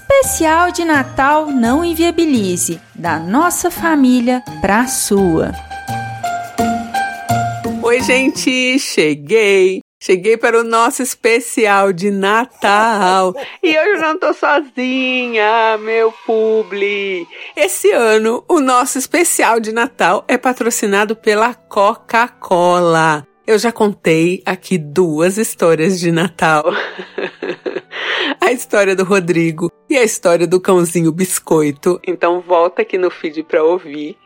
[0.00, 5.52] Especial de Natal Não Inviabilize, da nossa família pra sua.
[7.82, 9.82] Oi, gente, cheguei.
[10.02, 13.34] Cheguei para o nosso especial de Natal.
[13.62, 17.26] E hoje eu não tô sozinha, meu publi.
[17.54, 23.26] Esse ano, o nosso especial de Natal é patrocinado pela Coca-Cola.
[23.46, 26.64] Eu já contei aqui duas histórias de Natal.
[28.50, 32.00] a história do Rodrigo e a história do cãozinho biscoito.
[32.04, 34.18] Então volta aqui no feed para ouvir.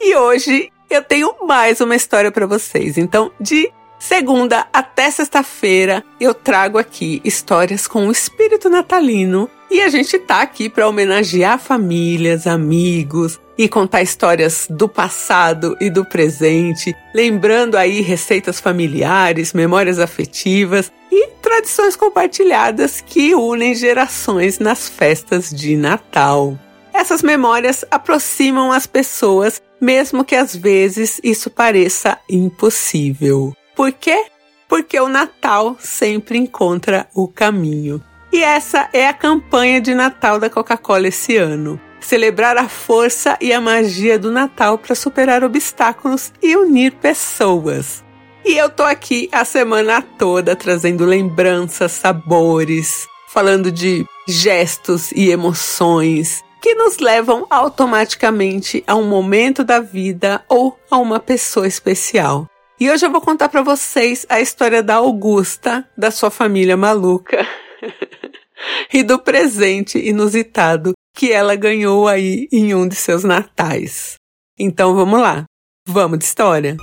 [0.00, 2.96] E hoje eu tenho mais uma história para vocês.
[2.96, 3.68] Então, de
[3.98, 9.50] segunda até sexta-feira, eu trago aqui histórias com o espírito natalino.
[9.68, 15.90] E a gente tá aqui para homenagear famílias, amigos e contar histórias do passado e
[15.90, 24.88] do presente, lembrando aí receitas familiares, memórias afetivas e tradições compartilhadas que unem gerações nas
[24.88, 26.56] festas de Natal.
[26.92, 33.52] Essas memórias aproximam as pessoas, mesmo que às vezes isso pareça impossível.
[33.74, 34.26] Por quê?
[34.68, 38.00] Porque o Natal sempre encontra o caminho.
[38.32, 41.80] E essa é a campanha de Natal da Coca-Cola esse ano.
[42.00, 48.04] Celebrar a força e a magia do Natal para superar obstáculos e unir pessoas.
[48.44, 56.42] E eu tô aqui a semana toda trazendo lembranças, sabores, falando de gestos e emoções
[56.60, 62.46] que nos levam automaticamente a um momento da vida ou a uma pessoa especial.
[62.78, 67.46] E hoje eu vou contar para vocês a história da Augusta, da sua família maluca.
[68.92, 74.14] e do presente inusitado que ela ganhou aí em um de seus natais.
[74.58, 75.44] Então vamos lá,
[75.86, 76.76] vamos de história.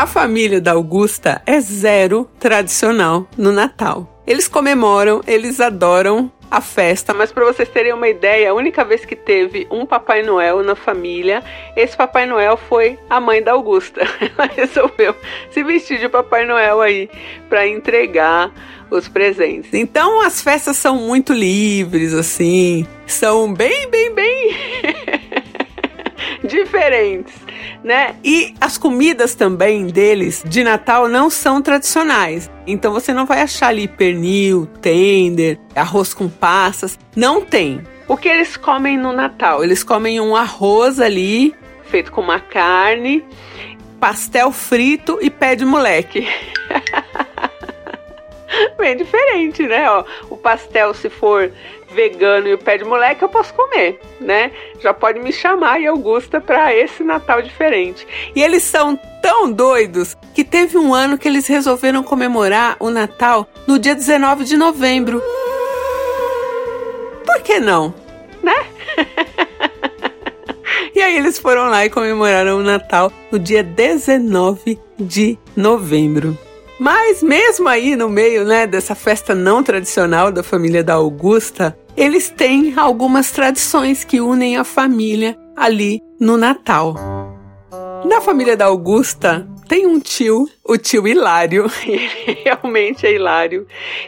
[0.00, 4.22] A família da Augusta é zero tradicional no Natal.
[4.26, 9.04] Eles comemoram, eles adoram a festa, mas para vocês terem uma ideia, a única vez
[9.04, 11.44] que teve um Papai Noel na família,
[11.76, 14.00] esse Papai Noel foi a mãe da Augusta.
[14.24, 15.14] Ela resolveu
[15.50, 17.10] se vestir de Papai Noel aí
[17.50, 18.50] para entregar
[18.90, 19.74] os presentes.
[19.74, 25.19] Então as festas são muito livres, assim, são bem, bem, bem
[26.50, 27.34] diferentes,
[27.82, 28.16] né?
[28.24, 32.50] E as comidas também deles de Natal não são tradicionais.
[32.66, 37.82] Então você não vai achar ali pernil, tender, arroz com passas, não tem.
[38.08, 39.62] O que eles comem no Natal?
[39.62, 43.24] Eles comem um arroz ali feito com uma carne,
[43.98, 46.28] pastel frito e pé de moleque.
[48.78, 49.90] Bem diferente, né?
[49.90, 51.50] Ó, o pastel, se for
[51.92, 54.52] vegano e o pé de moleque, eu posso comer, né?
[54.80, 58.06] Já pode me chamar e Augusta para esse Natal diferente.
[58.34, 63.48] E eles são tão doidos que teve um ano que eles resolveram comemorar o Natal
[63.66, 65.22] no dia 19 de novembro.
[67.26, 67.94] Por que não?
[68.42, 68.56] Né?
[70.94, 76.36] e aí eles foram lá e comemoraram o Natal no dia 19 de novembro.
[76.80, 82.30] Mas mesmo aí no meio, né, dessa festa não tradicional da família da Augusta, eles
[82.30, 86.94] têm algumas tradições que unem a família ali no Natal.
[88.04, 93.66] Na família da Augusta tem um tio, o tio Hilário, ele realmente é hilário,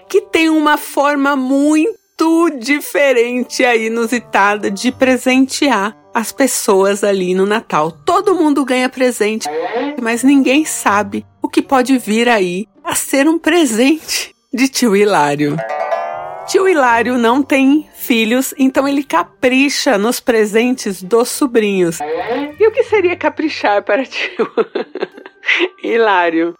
[0.08, 7.90] que tem uma forma muito diferente e inusitada de presentear as pessoas ali no Natal.
[7.90, 9.48] Todo mundo ganha presente,
[10.00, 15.56] mas ninguém sabe o que pode vir aí a ser um presente de tio Hilário.
[16.46, 21.98] Tio Hilário não tem filhos, então ele capricha nos presentes dos sobrinhos.
[22.58, 24.50] E o que seria caprichar para tio
[25.82, 26.54] Hilário?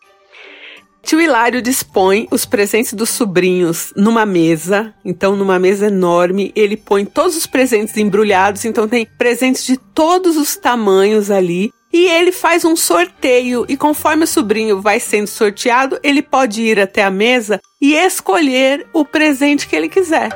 [1.02, 7.04] Tio Hilário dispõe os presentes dos sobrinhos numa mesa, então numa mesa enorme, ele põe
[7.04, 11.72] todos os presentes embrulhados, então tem presentes de todos os tamanhos ali.
[11.92, 16.80] E ele faz um sorteio e conforme o sobrinho vai sendo sorteado, ele pode ir
[16.80, 20.30] até a mesa e escolher o presente que ele quiser.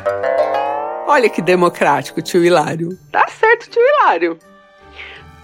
[1.06, 2.98] Olha que democrático, tio Hilário.
[3.10, 4.38] Tá certo, tio Hilário.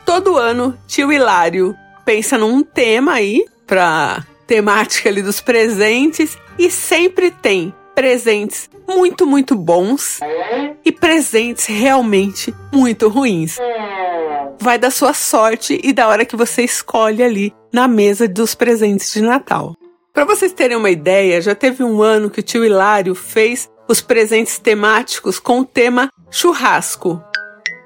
[0.05, 1.75] Todo ano, tio Hilário
[2.05, 9.55] pensa num tema aí pra temática ali dos presentes e sempre tem presentes muito, muito
[9.55, 10.20] bons
[10.85, 13.56] e presentes realmente muito ruins.
[14.58, 19.12] Vai da sua sorte e da hora que você escolhe ali na mesa dos presentes
[19.12, 19.75] de Natal.
[20.12, 24.00] Para vocês terem uma ideia, já teve um ano que o tio Hilário fez os
[24.00, 27.22] presentes temáticos com o tema churrasco.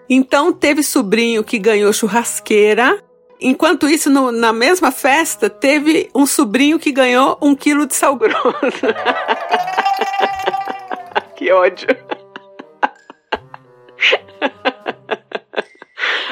[0.08, 3.02] Então teve sobrinho que ganhou churrasqueira
[3.40, 8.16] Enquanto isso, no, na mesma festa, teve um sobrinho que ganhou um quilo de sal
[8.16, 8.42] grosso.
[11.36, 11.88] que ódio.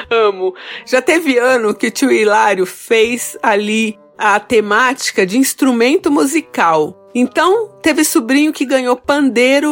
[0.09, 0.55] Amo.
[0.85, 7.09] Já teve ano que o tio Hilário fez ali a temática de instrumento musical.
[7.13, 9.71] Então, teve sobrinho que ganhou pandeiro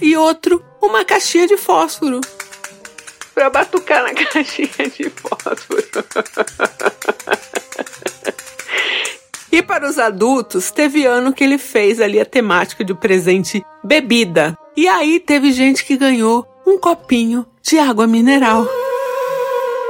[0.00, 2.20] e outro uma caixinha de fósforo.
[3.34, 5.84] Pra batucar na caixinha de fósforo.
[9.50, 14.58] E para os adultos, teve ano que ele fez ali a temática de presente bebida.
[14.76, 18.66] E aí teve gente que ganhou um copinho de água mineral.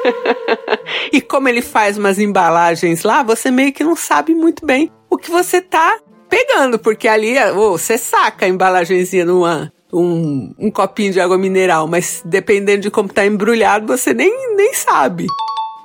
[1.13, 5.17] e como ele faz umas embalagens lá, você meio que não sabe muito bem o
[5.17, 5.99] que você tá
[6.29, 11.87] pegando, porque ali oh, você saca a embalagenzinha numa um, um copinho de água mineral,
[11.87, 15.27] mas dependendo de como tá embrulhado, você nem, nem sabe.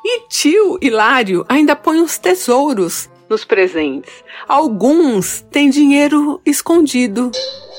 [0.04, 4.12] E tio Hilário ainda põe uns tesouros nos presentes.
[4.48, 7.32] Alguns têm dinheiro escondido.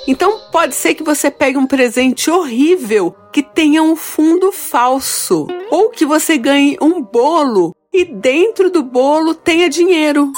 [0.06, 5.90] Então pode ser que você pegue um presente horrível que tenha um fundo falso, ou
[5.90, 10.32] que você ganhe um bolo e dentro do bolo tenha dinheiro.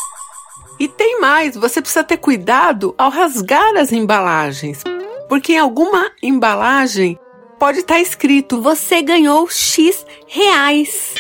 [0.79, 4.83] E tem mais, você precisa ter cuidado ao rasgar as embalagens,
[5.29, 7.19] porque em alguma embalagem
[7.59, 11.15] pode estar escrito: você ganhou X reais.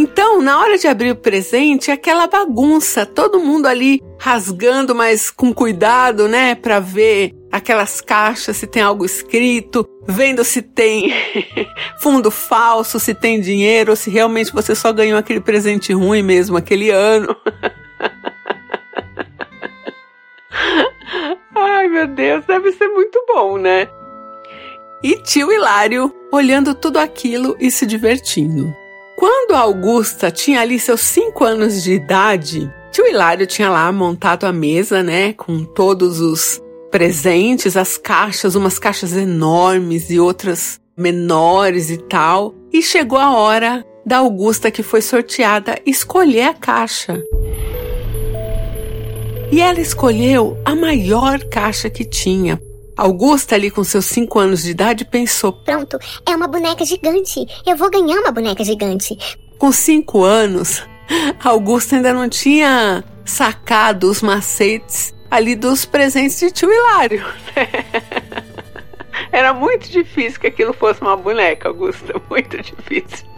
[0.00, 5.28] Então, na hora de abrir o presente, é aquela bagunça, todo mundo ali rasgando, mas
[5.28, 11.12] com cuidado, né, para ver aquelas caixas se tem algo escrito, vendo se tem
[12.00, 16.90] fundo falso, se tem dinheiro, se realmente você só ganhou aquele presente ruim mesmo aquele
[16.90, 17.34] ano.
[21.56, 23.88] Ai, meu Deus, deve ser muito bom, né?
[25.02, 28.72] E tio Hilário olhando tudo aquilo e se divertindo.
[29.18, 34.52] Quando Augusta tinha ali seus cinco anos de idade, tio Hilário tinha lá montado a
[34.52, 41.98] mesa, né, com todos os presentes, as caixas, umas caixas enormes e outras menores e
[41.98, 42.54] tal.
[42.72, 47.20] E chegou a hora da Augusta que foi sorteada escolher a caixa.
[49.50, 52.62] E ela escolheu a maior caixa que tinha,
[52.98, 55.96] Augusta, ali com seus cinco anos de idade, pensou: Pronto,
[56.26, 57.46] é uma boneca gigante.
[57.64, 59.16] Eu vou ganhar uma boneca gigante.
[59.56, 60.82] Com cinco anos,
[61.44, 67.24] Augusta ainda não tinha sacado os macetes ali dos presentes de tio Hilário.
[69.30, 73.28] Era muito difícil que aquilo fosse uma boneca, Augusta, muito difícil.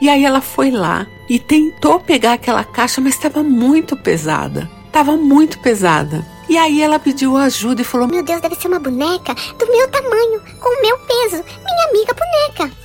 [0.00, 4.68] E aí ela foi lá e tentou pegar aquela caixa, mas estava muito pesada.
[4.88, 6.26] Estava muito pesada.
[6.48, 9.88] E aí ela pediu ajuda e falou: Meu Deus, deve ser uma boneca do meu
[9.88, 12.76] tamanho, com o meu peso, minha amiga boneca.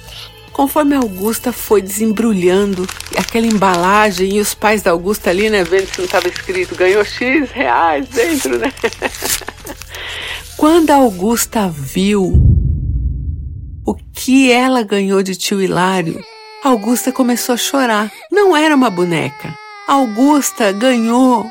[0.51, 2.85] Conforme Augusta foi desembrulhando
[3.17, 7.05] aquela embalagem e os pais da Augusta ali, né, vendo se não estava escrito, ganhou
[7.05, 8.71] X reais dentro, né?
[10.57, 12.33] Quando a Augusta viu
[13.85, 16.23] o que ela ganhou de tio Hilário,
[16.63, 18.11] Augusta começou a chorar.
[18.31, 19.57] Não era uma boneca.
[19.87, 21.49] Augusta ganhou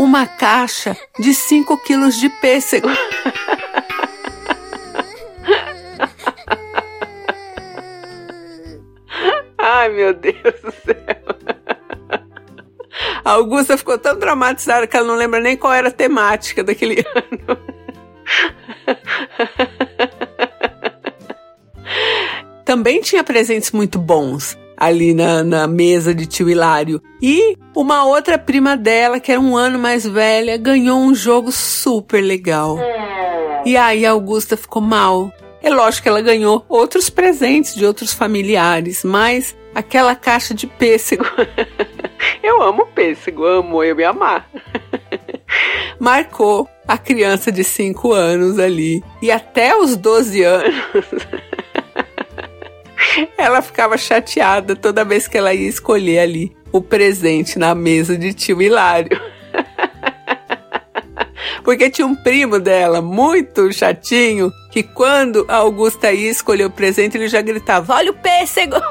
[0.00, 2.88] uma caixa de 5 quilos de pêssego.
[9.58, 10.96] Ai, meu Deus do céu.
[13.22, 17.04] A Augusta ficou tão traumatizada que ela não lembra nem qual era a temática daquele
[17.14, 17.60] ano.
[22.64, 27.02] Também tinha presentes muito bons ali na, na mesa de tio Hilário.
[27.20, 32.22] E uma outra prima dela, que era um ano mais velha, ganhou um jogo super
[32.22, 32.78] legal.
[33.66, 35.30] E aí a Augusta ficou mal.
[35.62, 41.26] É lógico que ela ganhou outros presentes de outros familiares, mas aquela caixa de pêssego.
[42.42, 44.48] eu amo pêssego, amo, eu me amar.
[46.00, 49.02] Marcou a criança de 5 anos ali.
[49.20, 50.74] E até os 12 anos.
[53.40, 58.32] ela ficava chateada toda vez que ela ia escolher ali o presente na mesa de
[58.32, 59.20] tio Hilário.
[61.64, 67.16] Porque tinha um primo dela, muito chatinho, que quando a Augusta ia escolher o presente,
[67.16, 68.76] ele já gritava: Olha o pêssego!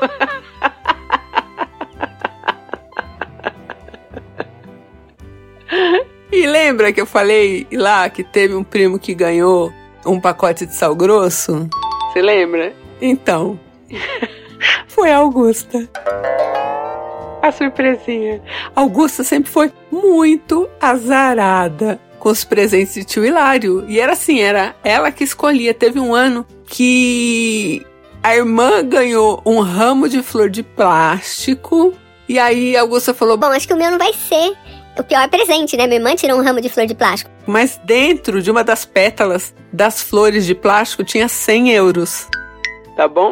[6.32, 9.74] e lembra que eu falei lá que teve um primo que ganhou
[10.06, 11.70] um pacote de sal grosso?
[12.12, 12.74] Você lembra?
[13.02, 13.60] Então,
[15.00, 15.90] foi a Augusta.
[17.42, 18.42] A surpresinha.
[18.76, 23.86] Augusta sempre foi muito azarada com os presentes de tio Hilário.
[23.88, 25.74] E era assim, era ela que escolhia.
[25.74, 27.86] Teve um ano que
[28.22, 31.94] a irmã ganhou um ramo de flor de plástico.
[32.28, 34.54] E aí Augusta falou: Bom, acho que o meu não vai ser
[34.98, 35.88] O pior presente, né?
[35.88, 37.32] Minha irmã tirou um ramo de flor de plástico.
[37.48, 42.28] Mas dentro de uma das pétalas das flores de plástico tinha 100 euros.
[43.00, 43.32] Tá bom?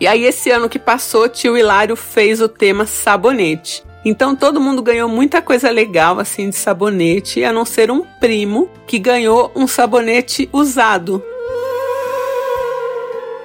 [0.00, 3.84] e aí, esse ano que passou, tio Hilário fez o tema sabonete.
[4.02, 8.70] Então todo mundo ganhou muita coisa legal assim de sabonete, a não ser um primo
[8.86, 11.22] que ganhou um sabonete usado.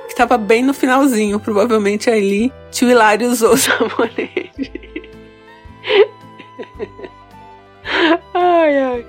[0.06, 4.72] Que estava bem no finalzinho, provavelmente ali tio Hilário usou o sabonete.
[8.34, 9.06] ai, ai.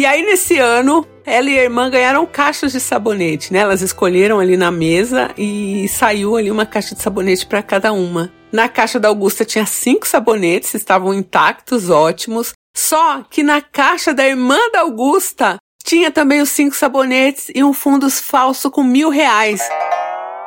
[0.00, 3.58] E aí nesse ano, ela e a irmã ganharam caixas de sabonete, né?
[3.58, 8.32] Elas escolheram ali na mesa e saiu ali uma caixa de sabonete para cada uma.
[8.50, 12.54] Na caixa da Augusta tinha cinco sabonetes, estavam intactos, ótimos.
[12.74, 17.74] Só que na caixa da irmã da Augusta tinha também os cinco sabonetes e um
[17.74, 19.60] fundos falso com mil reais.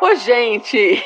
[0.01, 0.77] Ô, gente!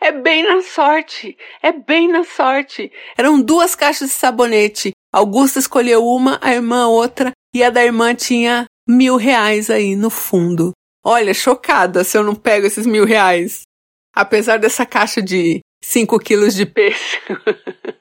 [0.00, 2.90] é bem na sorte, é bem na sorte.
[3.18, 4.95] Eram duas caixas de sabonete.
[5.16, 10.10] Augusta escolheu uma, a irmã outra, e a da irmã tinha mil reais aí no
[10.10, 10.72] fundo.
[11.04, 13.62] Olha, chocada se eu não pego esses mil reais
[14.16, 17.20] apesar dessa caixa de 5 quilos de peixe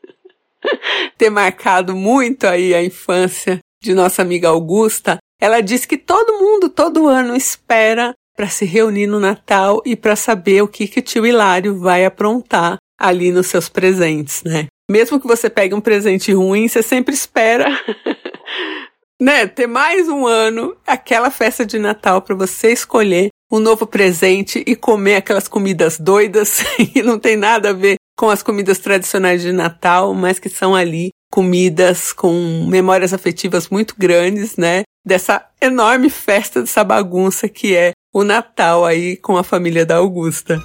[1.17, 6.69] ter marcado muito aí a infância de nossa amiga Augusta, ela diz que todo mundo,
[6.69, 11.03] todo ano, espera para se reunir no Natal e para saber o que, que o
[11.03, 14.67] tio Hilário vai aprontar ali nos seus presentes, né?
[14.89, 17.65] Mesmo que você pegue um presente ruim, você sempre espera,
[19.19, 24.63] né, ter mais um ano, aquela festa de Natal para você escolher um novo presente
[24.65, 26.61] e comer aquelas comidas doidas
[26.93, 30.75] que não tem nada a ver com as comidas tradicionais de Natal, mas que são
[30.75, 34.83] ali comidas com memórias afetivas muito grandes, né?
[35.05, 40.61] Dessa enorme festa, dessa bagunça que é o Natal aí com a família da Augusta.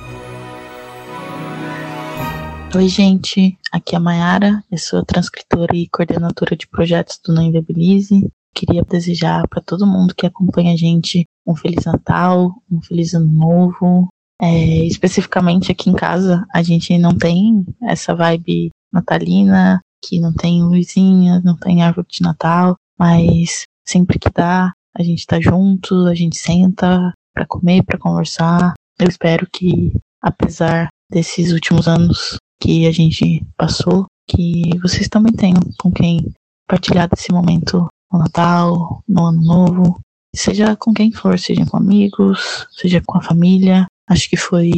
[2.72, 3.58] Oi, gente.
[3.72, 8.30] Aqui é a Mayara, eu sou transcritora e coordenadora de projetos do Não Inviabilize.
[8.54, 13.30] Queria desejar para todo mundo que acompanha a gente um Feliz Natal, um Feliz Ano
[13.32, 14.08] Novo.
[14.40, 20.62] É, especificamente aqui em casa, a gente não tem essa vibe natalina, que não tem
[20.62, 26.14] luzinha, não tem árvore de Natal, mas sempre que dá, a gente tá junto, a
[26.14, 28.74] gente senta para comer, para conversar.
[28.96, 35.60] Eu espero que, apesar desses últimos anos que a gente passou, que vocês também tenham
[35.78, 36.32] com quem
[36.68, 40.00] partilhar desse momento no Natal, no Ano Novo,
[40.34, 43.86] seja com quem for, seja com amigos, seja com a família.
[44.08, 44.70] Acho que foi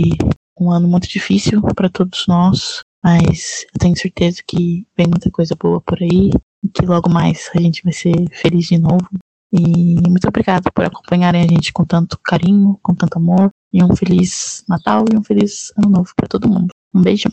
[0.59, 5.55] um ano muito difícil para todos nós, mas eu tenho certeza que vem muita coisa
[5.55, 6.31] boa por aí
[6.63, 9.09] e que logo mais a gente vai ser feliz de novo.
[9.53, 13.51] E muito obrigado por acompanharem a gente com tanto carinho, com tanto amor.
[13.71, 16.69] E um feliz Natal e um feliz Ano Novo para todo mundo.
[16.95, 17.29] Um beijo.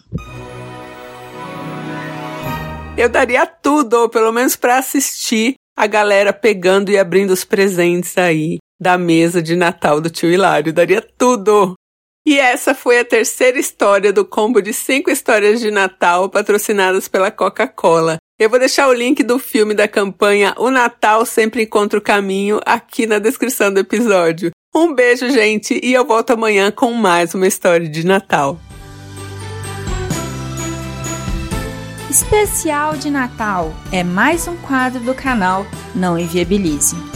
[2.98, 8.18] Eu daria tudo, ou pelo menos para assistir a galera pegando e abrindo os presentes
[8.18, 10.74] aí da mesa de Natal do tio Hilário.
[10.74, 11.76] Daria tudo!
[12.28, 17.32] E essa foi a terceira história do combo de cinco histórias de Natal patrocinadas pela
[17.32, 18.18] Coca-Cola.
[18.38, 22.60] Eu vou deixar o link do filme da campanha O Natal Sempre Encontra o Caminho
[22.66, 24.52] aqui na descrição do episódio.
[24.76, 28.60] Um beijo, gente, e eu volto amanhã com mais uma história de Natal.
[32.10, 35.64] Especial de Natal é mais um quadro do canal
[35.94, 37.09] Não Inviabilize.